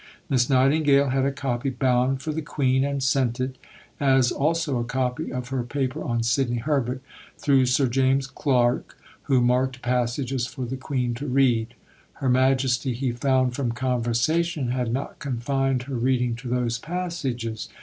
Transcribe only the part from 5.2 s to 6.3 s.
of her Paper on